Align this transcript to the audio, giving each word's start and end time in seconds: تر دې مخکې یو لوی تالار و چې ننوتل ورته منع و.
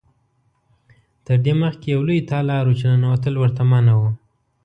تر 1.25 1.37
دې 1.45 1.53
مخکې 1.61 1.87
یو 1.95 2.01
لوی 2.07 2.19
تالار 2.31 2.65
و 2.67 2.73
چې 2.79 2.85
ننوتل 2.91 3.33
ورته 3.37 3.61
منع 3.71 3.93
و. 3.97 4.01